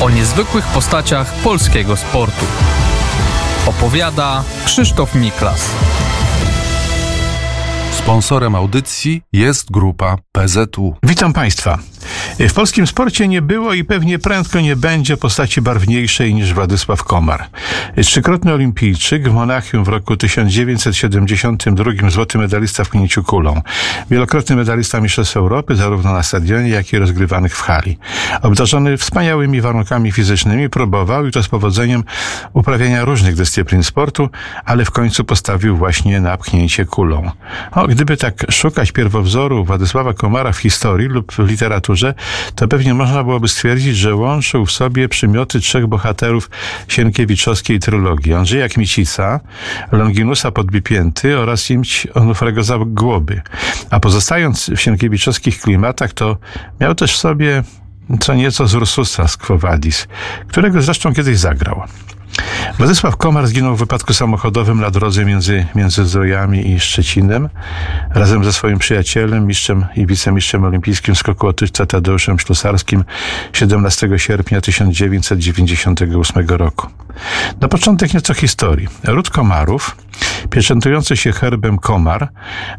[0.00, 2.44] o niezwykłych postaciach polskiego sportu.
[3.66, 5.70] Opowiada Krzysztof Miklas.
[7.98, 10.94] Sponsorem audycji jest grupa PZU.
[11.02, 11.78] Witam Państwa.
[12.38, 17.44] W polskim sporcie nie było i pewnie prędko nie będzie postaci barwniejszej niż Władysław Komar.
[18.02, 23.60] Trzykrotny olimpijczyk w Monachium w roku 1972 złoty medalista w pchnięciu kulą.
[24.10, 27.98] Wielokrotny medalista Mistrzostw Europy zarówno na stadionie, jak i rozgrywanych w hali.
[28.42, 32.04] Obdarzony wspaniałymi warunkami fizycznymi próbował i to z powodzeniem
[32.52, 34.28] uprawiania różnych dyscyplin sportu,
[34.64, 37.30] ale w końcu postawił właśnie na pchnięcie kulą.
[37.72, 42.14] O, gdyby tak szukać pierwowzoru Władysława Komara w historii lub w literaturze,
[42.54, 46.50] to pewnie można byłoby stwierdzić, że łączył w sobie przymioty trzech bohaterów
[46.88, 48.34] sienkiewiczowskiej trylogii.
[48.34, 49.40] Andrzeja Kmicica,
[49.92, 53.42] Longinusa Podbipięty oraz Imć Onufrego Zagłoby.
[53.90, 56.36] A pozostając w sienkiewiczowskich klimatach, to
[56.80, 57.62] miał też w sobie
[58.20, 59.58] co nieco z Ursusa z Quo
[60.48, 61.82] którego zresztą kiedyś zagrał.
[62.78, 67.48] Władysław Komar zginął w wypadku samochodowym na drodze między, między Zdrojami i Szczecinem
[68.14, 73.04] razem ze swoim przyjacielem, mistrzem i wicemistrzem olimpijskim skoku otyżca Tadeuszem Ślusarskim
[73.52, 76.86] 17 sierpnia 1998 roku.
[77.60, 78.88] Na początek nieco historii.
[79.04, 79.96] Ród Komarów,
[80.50, 82.28] pieczętujący się herbem Komar,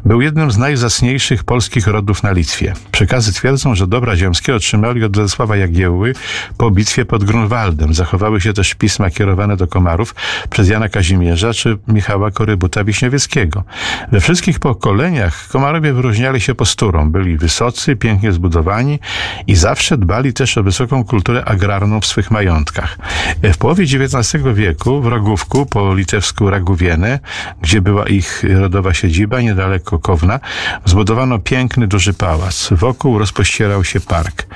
[0.04, 2.74] był jednym z najzacniejszych polskich rodów na Litwie.
[2.92, 6.14] Przekazy twierdzą, że dobra ziemskie otrzymali od Władysława Jagiełły
[6.58, 7.94] po bitwie pod Grunwaldem.
[7.94, 10.14] Zachowały się też pisma kierowane do Komarów
[10.50, 13.64] przez Jana Kazimierza czy Michała Korybuta Wiśniowieckiego.
[14.12, 17.10] We wszystkich pokoleniach Komarowie wyróżniali się posturą.
[17.10, 18.98] Byli wysocy, pięknie zbudowani
[19.46, 22.98] i zawsze dbali też o wysoką kulturę agrarną w swych majątkach.
[23.42, 27.18] W połowie XIX wieku w Rogówku po litewsku Ragówienę,
[27.62, 30.40] gdzie była ich rodowa siedziba, niedaleko Kowna,
[30.84, 32.68] zbudowano piękny, duży pałac.
[32.70, 34.46] Wokół rozpościerał się park.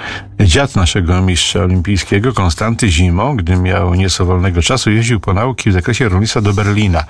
[0.41, 5.73] Dziad naszego mistrza olimpijskiego, Konstanty zimą, gdy miał nieco wolnego czasu, jeździł po nauki w
[5.73, 7.05] zakresie rolnictwa do Berlina,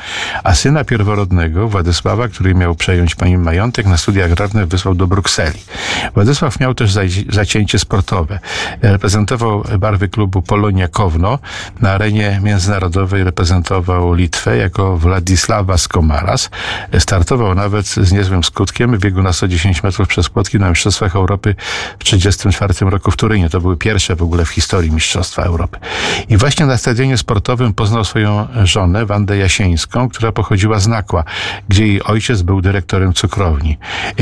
[0.45, 5.59] a syna pierworodnego, Władysława, który miał przejąć pani majątek, na studia agrarne wysłał do Brukseli.
[6.15, 6.93] Władysław miał też
[7.29, 8.39] zacięcie sportowe.
[8.83, 11.39] Reprezentował barwy klubu Polonia Kowno.
[11.81, 16.51] Na arenie międzynarodowej reprezentował Litwę jako Władysława Skomaras.
[16.99, 21.55] Startował nawet z niezłym skutkiem w biegu na 110 metrów przez płotki na Mistrzostwach Europy
[21.99, 23.49] w 1934 roku w Turynie.
[23.49, 25.79] To były pierwsze w ogóle w historii Mistrzostwa Europy.
[26.29, 31.25] I właśnie na stadionie sportowym poznał swoją żonę, Wandę Jasieńską, która pochodziła z Nakła,
[31.69, 33.79] gdzie jej ojciec był dyrektorem cukrowni.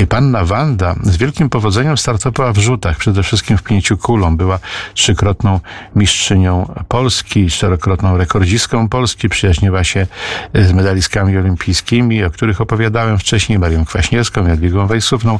[0.09, 4.37] Panna Wanda z wielkim powodzeniem startowała w rzutach, przede wszystkim w pnięciu kulą.
[4.37, 4.59] Była
[4.95, 5.61] trzykrotną
[5.97, 9.29] mistrzynią Polski, czterokrotną rekordzistką Polski.
[9.29, 10.07] Przyjaźniła się
[10.55, 15.39] z medalistkami olimpijskimi, o których opowiadałem wcześniej, Marią Kwaśniewską, Jadwigą Wejsówną.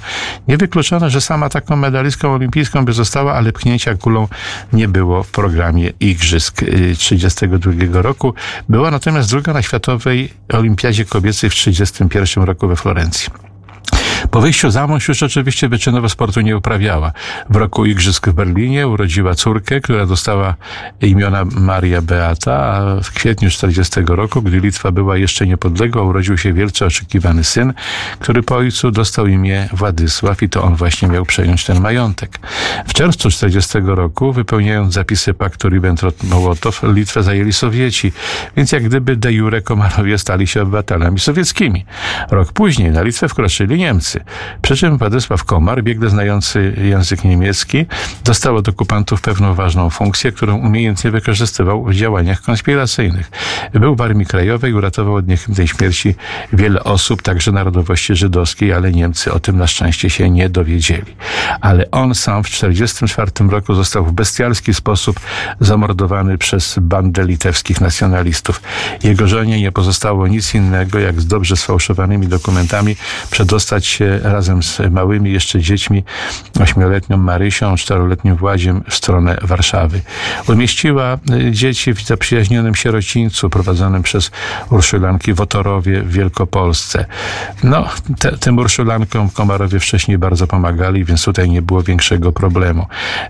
[0.49, 4.29] Niewykluczone, że sama taką medalistką olimpijską by została, ale pchnięcia kulą
[4.73, 6.65] nie było w programie Igrzysk
[6.99, 8.35] 32 roku.
[8.69, 13.50] Była natomiast druga na Światowej Olimpiadzie Kobiecej w 1931 roku we Florencji.
[14.31, 17.13] Po wyjściu za mąż już oczywiście wyczynowo sportu nie uprawiała.
[17.51, 20.55] W roku Igrzysk w Berlinie urodziła córkę, która dostała
[21.01, 26.53] imiona Maria Beata, a w kwietniu 40 roku, gdy Litwa była jeszcze niepodległa, urodził się
[26.53, 27.73] wielce oczekiwany syn,
[28.19, 32.39] który po ojcu dostał imię Władysław i to on właśnie miał przejąć ten majątek.
[32.87, 38.13] W czerwcu 40 roku, wypełniając zapisy paktu Ribbentrop-Mołotow, Litwę zajęli Sowieci,
[38.57, 41.85] więc jak gdyby de jure Komarowie stali się obywatelami sowieckimi.
[42.31, 44.10] Rok później na Litwę wkroczyli Niemcy.
[44.63, 47.87] Przy czym Władysław Komar, biegle znający język niemiecki,
[48.25, 53.31] dostał od okupantów pewną ważną funkcję, którą umiejętnie wykorzystywał w działaniach konspiracyjnych.
[53.73, 56.15] Był w Armii Krajowej, uratował od niechybnej śmierci
[56.53, 61.17] wiele osób, także narodowości żydowskiej, ale Niemcy o tym na szczęście się nie dowiedzieli.
[61.61, 65.21] Ale on sam w 1944 roku został w bestialski sposób
[65.61, 68.63] zamordowany przez bandę litewskich nacjonalistów.
[69.03, 72.97] Jego żonie nie pozostało nic innego, jak z dobrze sfałszowanymi dokumentami
[73.31, 76.05] przedostać się razem z małymi jeszcze dziećmi,
[76.61, 80.01] ośmioletnią Marysią, czteroletnim Władziem w stronę Warszawy.
[80.49, 84.31] Umieściła y, dzieci w zaprzyjaźnionym sierocińcu prowadzonym przez
[84.71, 87.07] Urszulanki w Otorowie w Wielkopolsce.
[87.65, 87.89] No,
[88.19, 92.87] te, tym Urszulankom Komarowie wcześniej bardzo pomagali, więc tutaj nie było większego problemu.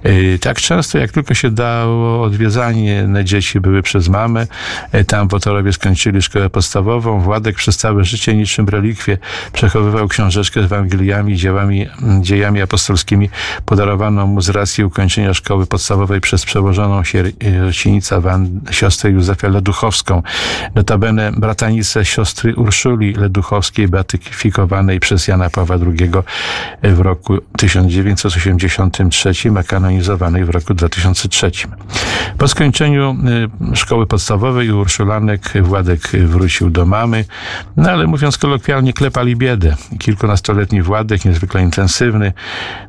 [0.06, 4.46] Y, tak często, jak tylko się dało, odwiedzanie dzieci były przez mamę.
[4.94, 7.20] Y, tam w Otorowie skończyli szkołę podstawową.
[7.20, 9.18] Władek przez całe życie niczym relikwie
[9.52, 11.86] przechowywał książeczkę z Ewangeliami, dziełami,
[12.20, 13.30] dziejami apostolskimi
[13.64, 20.22] podarowano mu z racji ukończenia szkoły podstawowej przez przełożoną sierocinica Van, siostrę Józefę Leduchowską.
[20.74, 26.10] Notabene bratanicę siostry Urszuli Leduchowskiej, beatyfikowanej przez Jana Pawła II
[26.82, 31.50] w roku 1983, a kanonizowanej w roku 2003.
[32.38, 33.16] Po skończeniu
[33.72, 37.24] y, szkoły podstawowej Urszulanek Władek wrócił do mamy,
[37.76, 39.76] no ale mówiąc kolokwialnie, klepali biedę.
[40.50, 42.32] Kilkunastoletni Władek, niezwykle intensywny,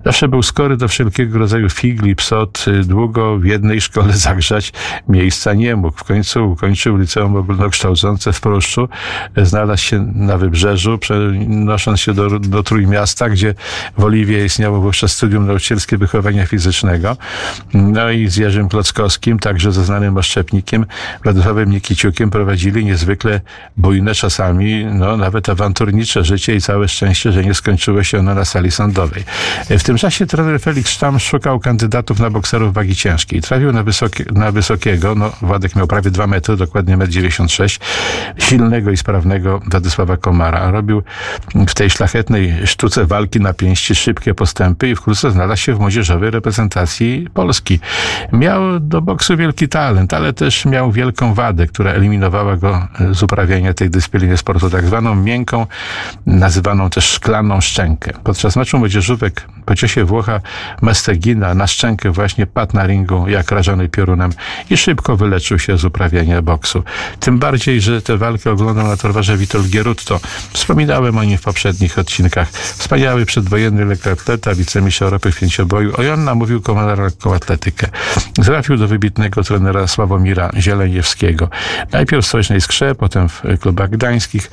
[0.05, 4.73] zawsze był skory do wszelkiego rodzaju figli, psot, y, długo w jednej szkole zagrzać
[5.07, 5.97] miejsca nie mógł.
[5.97, 8.89] W końcu ukończył liceum ogólnokształcące w Pruszczu,
[9.37, 13.55] znalazł się na wybrzeżu, przenosząc się do, do Trójmiasta, gdzie
[13.97, 17.17] w Oliwie istniało wówczas studium nauczycielskie wychowania fizycznego.
[17.73, 20.85] No i z Jerzym Klockowskim, także ze znanym oszczepnikiem,
[21.23, 23.41] Władysławem Nikiciukiem prowadzili niezwykle
[23.77, 28.45] bujne czasami, no nawet awanturnicze życie i całe szczęście, że nie skończyło się ono na
[28.45, 29.23] sali sądowej.
[29.69, 33.41] W tym czasie trener Felix Sztam szukał kandydatów na bokserów wagi ciężkiej.
[33.41, 38.91] Trafił na, wysokie, na wysokiego, no Władek miał prawie dwa metry, dokładnie 1,96 m, silnego
[38.91, 40.71] i sprawnego Władysława Komara.
[40.71, 41.03] Robił
[41.67, 46.31] w tej szlachetnej sztuce walki na pięści szybkie postępy i wkrótce znalazł się w młodzieżowej
[46.31, 47.79] reprezentacji Polski.
[48.33, 53.73] Miał do boksu wielki talent, ale też miał wielką wadę, która eliminowała go z uprawiania
[53.73, 55.67] tej dyscypliny sportu, tak zwaną miękką,
[56.25, 57.30] nazywaną też szklaną
[57.61, 58.13] szczękę.
[58.23, 60.41] Podczas meczu młodzieżówek po ciosie Włocha
[60.81, 64.31] Mestegina na szczękę właśnie padł na ringu jak rażony piorunem
[64.69, 66.83] i szybko wyleczył się z uprawiania boksu.
[67.19, 70.19] Tym bardziej, że tę walkę oglądał na torwarze Witold Gierutto.
[70.53, 72.49] Wspominałem o nim w poprzednich odcinkach.
[72.51, 75.93] Wspaniały przedwojenny lekkoatleta, wicemistrz Europy w pięcioboju.
[75.93, 77.87] O on namówił komandar lekkoatletykę.
[78.43, 81.49] Trafił do wybitnego trenera Sławomira Zieleniewskiego.
[81.91, 84.51] Najpierw w Stołecznej Skrze, potem w klubach gdańskich,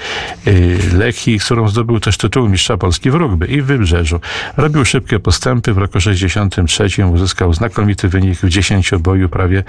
[0.93, 4.21] Lechii, z którą zdobył też tytuł mistrza Polski w rugby i w Wybrzeżu.
[4.57, 5.73] Robił szybkie postępy.
[5.73, 9.65] W roku 63 uzyskał znakomity wynik w dziesięcioboju, prawie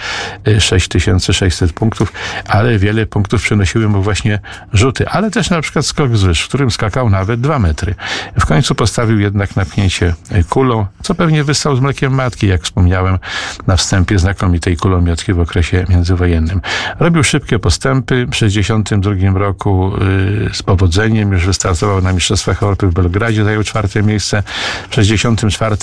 [0.59, 2.13] 6600 punktów,
[2.47, 4.39] ale wiele punktów przynosiły mu właśnie
[4.73, 7.95] rzuty, ale też na przykład skok z wyż, w którym skakał nawet dwa metry.
[8.39, 10.13] W końcu postawił jednak napnięcie
[10.49, 13.17] kulą, co pewnie wystał z mlekiem matki, jak wspomniałem
[13.67, 16.61] na wstępie znakomitej kulomiotki w okresie międzywojennym.
[16.99, 18.27] Robił szybkie postępy.
[18.31, 19.91] W 62 roku
[20.43, 24.43] yy, z powodzeniem już wystartował na Mistrzostwach Europy w Belgradzie, zajął czwarte miejsce.
[24.89, 25.75] W 64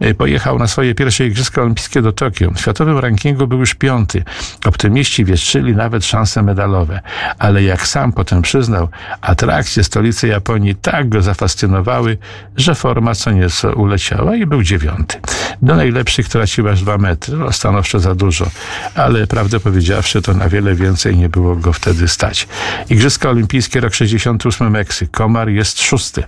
[0.00, 2.50] yy, pojechał na swoje pierwsze Igrzyska Olimpijskie do Tokio.
[2.50, 4.24] W światowym rankingu był już piąty.
[4.64, 7.00] Optymiści wieszczyli nawet szanse medalowe.
[7.38, 8.88] Ale jak sam potem przyznał,
[9.20, 12.18] atrakcje stolicy Japonii tak go zafascynowały,
[12.56, 15.18] że forma co nieco uleciała i był dziewiąty.
[15.62, 17.36] Do najlepszych tracił aż dwa metry.
[17.36, 18.46] No, stanowczo za dużo.
[18.94, 22.48] Ale prawdę powiedziawszy, to na wiele więcej nie było go wtedy stać.
[22.90, 25.10] Igrzyska Olimpijskie rok 68 Meksyk.
[25.10, 26.24] Komar jest szósty.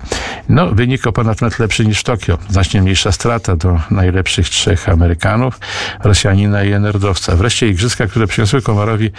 [0.49, 2.39] No, wynik o ponad metr lepszy niż Tokio.
[2.49, 5.61] Znacznie mniejsza strata do najlepszych trzech Amerykanów,
[6.05, 7.37] Rosjanina i nerdowca.
[7.37, 9.11] Wreszcie igrzyska, które przyniosły Komarowi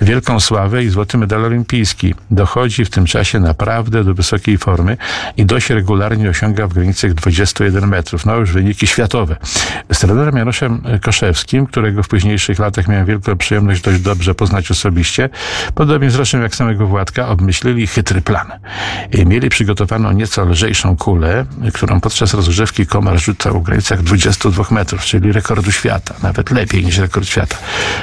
[0.00, 2.14] wielką sławę i złoty medal olimpijski.
[2.30, 4.96] Dochodzi w tym czasie naprawdę do wysokiej formy
[5.36, 8.26] i dość regularnie osiąga w granicach 21 metrów.
[8.26, 9.36] No już wyniki światowe.
[9.92, 15.28] Z trenerem Januszem Koszewskim, którego w późniejszych latach miałem wielką przyjemność dość dobrze poznać osobiście,
[15.74, 18.52] podobnie zresztą jak samego Władka, obmyślili chytry plan.
[19.26, 25.32] Mieli przygotowaną nieco lżejszą kulę, którą podczas rozgrzewki Komar rzucał w granicach 22 metrów, czyli
[25.32, 27.56] rekordu świata, nawet lepiej niż rekord świata.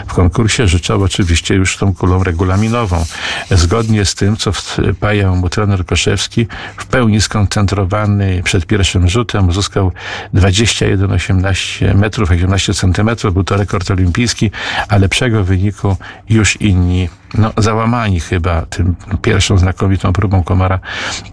[0.08, 3.06] W konkursie życzał oczywiście już tą kulą regulaminową.
[3.52, 6.48] Zgodnie z tym, co wpajał mu trener Koszewski,
[6.78, 9.92] w pełni skoncentrowany przed pierwszym rzutem uzyskał
[10.34, 13.34] 21,18 metrów, 18 centymetrów.
[13.34, 14.52] Był to rekord olimpijski,
[14.88, 15.98] a lepszego wyniku
[16.30, 20.80] już inni no, załamani chyba tym pierwszą znakomitą próbą Komara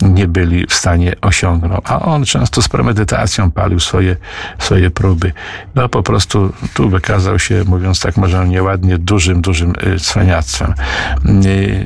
[0.03, 1.73] nie byli w stanie osiągnąć.
[1.85, 4.17] A on często z premedytacją palił swoje,
[4.59, 5.33] swoje próby.
[5.75, 10.75] No po prostu tu wykazał się, mówiąc tak może nieładnie, dużym, dużym cwaniactwem.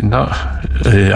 [0.03, 0.29] No,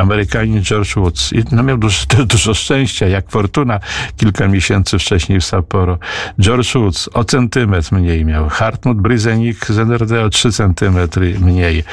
[0.00, 3.80] Amerykanin George Woods no, miał dużo, dużo szczęścia, jak fortuna
[4.16, 5.98] kilka miesięcy wcześniej w Sapporo.
[6.40, 8.48] George Woods o centymetr mniej miał.
[8.48, 11.84] Hartmut Bryzenik z NRD o 3 centymetry mniej.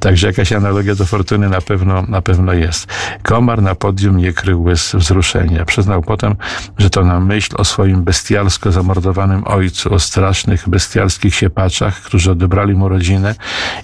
[0.00, 2.86] Także jakaś analogia do fortuny na pewno, na pewno jest.
[3.22, 5.64] Komar na podium nie krył łez wzruszenia.
[5.64, 6.34] Przyznał potem,
[6.78, 12.74] że to na myśl o swoim bestialsko zamordowanym ojcu, o strasznych, bestialskich siepaczach, którzy odebrali
[12.74, 13.34] mu rodzinę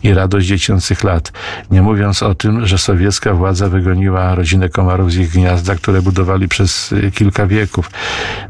[0.03, 1.33] i radość dziecięcych lat.
[1.71, 6.49] Nie mówiąc o tym, że sowiecka władza wygoniła rodzinę komarów z ich gniazda, które budowali
[6.49, 7.91] przez kilka wieków.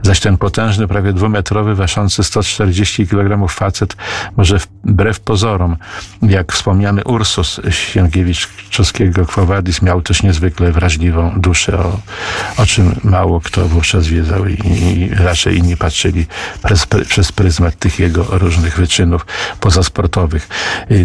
[0.03, 3.97] Zaś ten potężny, prawie dwumetrowy, ważący 140 kg facet
[4.37, 5.77] może wbrew pozorom,
[6.23, 12.00] jak wspomniany Ursus się Stankiewicz Czoskiego Kwowadis miał też niezwykle wrażliwą duszę, o,
[12.57, 16.27] o czym mało kto wówczas wiedział i, i raczej inni patrzyli
[16.65, 19.27] przez, przez pryzmat tych jego różnych wyczynów
[19.61, 20.49] pozasportowych.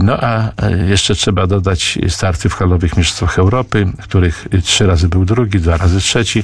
[0.01, 0.51] No a
[0.88, 6.01] jeszcze trzeba dodać starty w halowych mistrzostwach Europy, których trzy razy był drugi, dwa razy
[6.01, 6.43] trzeci.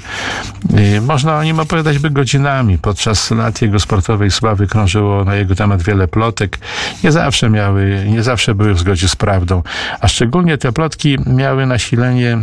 [1.02, 2.78] Można o nim opowiadać by godzinami.
[2.78, 6.58] Podczas lat jego sportowej sławy krążyło na jego temat wiele plotek.
[7.04, 9.64] Nie zawsze miały, nie zawsze były w zgodzie z prawdą,
[10.00, 12.38] a szczególnie te plotki miały nasilenie,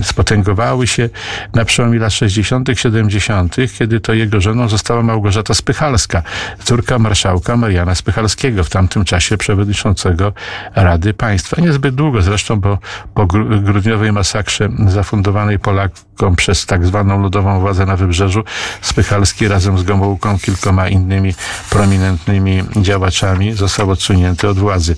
[0.00, 1.08] e, spotęgowały się
[1.54, 6.22] na przełomie lat 60., 70., kiedy to jego żoną została Małgorzata Spychalska,
[6.64, 10.32] córka marszałka Mariana Spychalskiego, w tamtym czasie przewodniczącego
[10.74, 11.60] Rady Państwa.
[11.60, 12.78] Niezbyt długo zresztą, bo
[13.14, 18.44] po grudniowej masakrze zafundowanej Polakom przez tak zwaną ludową władzę na Wybrzeżu,
[18.80, 21.34] Spychalski razem z Gomułką, kilkoma innymi
[21.70, 24.96] prominentnymi działaczami został odsunięty od władzy.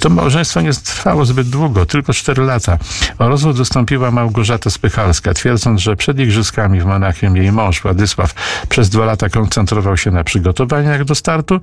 [0.00, 2.78] To małżeństwo nie trwało zbyt długo, tylko cztery lata.
[3.18, 8.34] O rozwód wystąpiła Małgorzata Spychalska, twierdząc, że przed igrzyskami w Monachium jej mąż Władysław
[8.68, 11.60] przez dwa lata koncentrował się na przygotowaniach do startu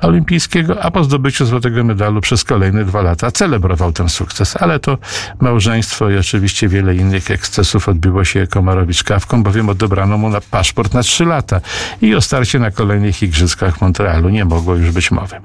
[0.00, 4.56] olimpijskiego, a po zdobyciu złotego medalu przez kolejne dwa lata celebrował ten sukces.
[4.56, 4.98] Ale to
[5.40, 10.94] małżeństwo i oczywiście wiele innych ekscesów odbiło się Komarowi czkawką, bowiem odebrano mu na paszport
[10.94, 11.60] na trzy lata
[12.02, 15.36] i o starcie na kolejnych igrzyskach w Montrealu nie mogło już być mowy.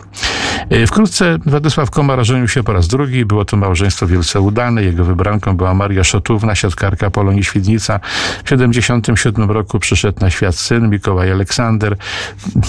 [0.69, 3.25] E, wkrótce Władysław Komar żenił się po raz drugi.
[3.25, 4.83] Było to małżeństwo wielce udane.
[4.83, 7.99] Jego wybranką była Maria Szotówna, siatkarka Polonii Świdnica.
[8.39, 11.95] W 1977 roku przyszedł na świat syn Mikołaj Aleksander.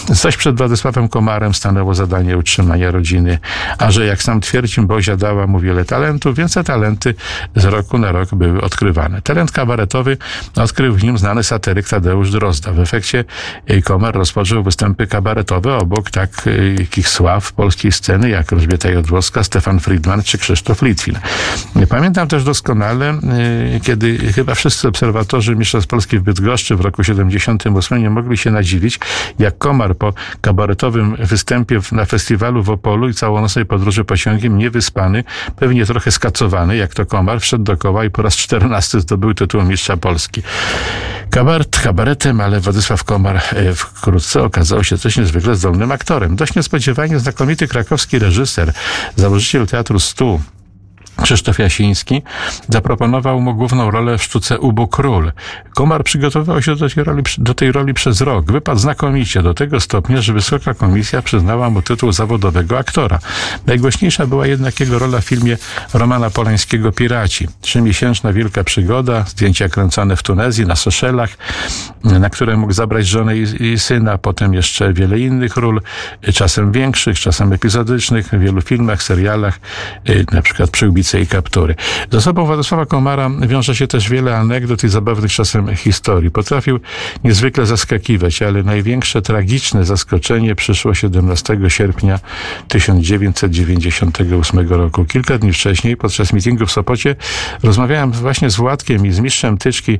[0.08, 3.38] Zaś przed Władysławem Komarem stanęło zadanie utrzymania rodziny.
[3.78, 7.14] A że jak sam twierdzi, Bozia dała mu wiele talentów, więc te talenty
[7.56, 9.22] z roku na rok były odkrywane.
[9.22, 10.16] Talent kabaretowy
[10.56, 12.72] odkrył w nim znany satyryk Tadeusz Drozda.
[12.72, 13.24] W efekcie
[13.84, 20.38] Komar rozpoczął występy kabaretowe obok takich sław polskiej sceny jak Elżbieta Jodłowska, Stefan Friedman czy
[20.38, 21.18] Krzysztof Litwin.
[21.88, 23.14] Pamiętam też doskonale,
[23.76, 28.50] y, kiedy chyba wszyscy obserwatorzy Mistrzostw Polski w Bydgoszczy w roku 78 nie mogli się
[28.50, 28.98] nadziwić,
[29.38, 35.24] jak Komar po kabaretowym występie na festiwalu w Opolu i całonocnej podróży pociągiem niewyspany,
[35.56, 39.62] pewnie trochę skacowany, jak to Komar, wszedł do koła i po raz czternasty zdobył tytuł
[39.62, 40.42] mistrza Polski.
[41.34, 46.36] Kabaret kabaretem, ale Władysław Komar e, wkrótce okazał się coś niezwykle zdolnym aktorem.
[46.36, 48.72] Dość niespodziewanie znakomity krakowski reżyser,
[49.16, 50.40] założyciel Teatru Stu,
[51.22, 52.22] Krzysztof Jasiński
[52.68, 55.32] zaproponował mu główną rolę w sztuce Ubu Król.
[55.74, 58.52] Komar przygotowywał się do tej, roli, do tej roli przez rok.
[58.52, 63.18] Wypadł znakomicie do tego stopnia, że Wysoka Komisja przyznała mu tytuł zawodowego aktora.
[63.66, 65.56] Najgłośniejsza była jednak jego rola w filmie
[65.94, 67.48] Romana Polańskiego Piraci.
[67.60, 71.30] Trzymiesięczna wielka przygoda, zdjęcia kręcone w Tunezji, na Seszelach,
[72.04, 75.80] na które mógł zabrać żonę i, i syna, potem jeszcze wiele innych ról,
[76.34, 79.60] czasem większych, czasem epizodycznych, w wielu filmach, serialach,
[80.08, 80.70] y, na przykład
[81.04, 81.74] Przyłbicy i kaptury.
[82.10, 86.30] Z osobą Władysława Komara wiąże się też wiele anegdot i zabawnych czasem historii.
[86.30, 86.80] Potrafił
[87.24, 92.18] niezwykle zaskakiwać, ale największe tragiczne zaskoczenie przyszło 17 sierpnia
[92.68, 95.04] 1998 roku.
[95.04, 97.16] Kilka dni wcześniej, podczas mitingu w Sopocie,
[97.62, 99.98] rozmawiałem właśnie z Władkiem i z mistrzem Tyczki,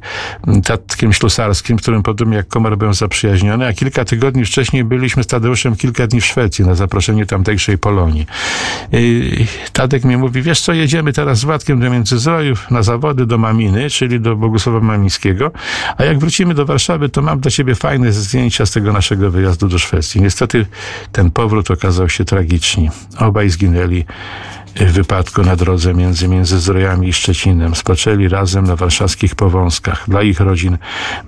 [0.64, 5.76] Tatkiem Ślusarskim, którym podobnie jak Komar byłem zaprzyjaźniony, a kilka tygodni wcześniej byliśmy z Tadeuszem
[5.76, 8.26] kilka dni w Szwecji na zaproszenie tamtejszej Polonii.
[9.72, 13.38] Tadek mi mówi, wiesz co, jedzie jedziemy teraz z Władkiem do Międzyzdrojów na zawody do
[13.38, 15.50] Maminy, czyli do Bogusława Mamińskiego,
[15.96, 19.68] a jak wrócimy do Warszawy, to mam dla ciebie fajne zdjęcia z tego naszego wyjazdu
[19.68, 20.22] do Szwecji.
[20.22, 20.66] Niestety
[21.12, 22.88] ten powrót okazał się tragiczny.
[23.18, 24.04] Obaj zginęli
[24.76, 27.74] w wypadku na drodze między Międzyzdrojami i Szczecinem.
[27.74, 30.04] Spoczęli razem na warszawskich Powązkach.
[30.08, 30.78] Dla ich rodzin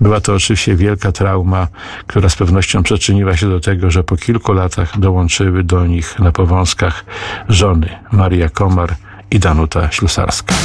[0.01, 1.67] była to oczywiście wielka trauma,
[2.07, 6.31] która z pewnością przyczyniła się do tego, że po kilku latach dołączyły do nich na
[6.31, 7.05] Powązkach
[7.49, 10.55] żony Maria Komar i Danuta Ślusarska.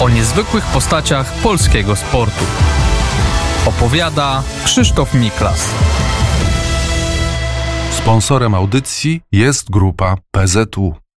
[0.00, 2.44] O niezwykłych postaciach polskiego sportu.
[3.66, 5.70] Opowiada Krzysztof Miklas.
[7.90, 10.94] Sponsorem audycji jest grupa PZU.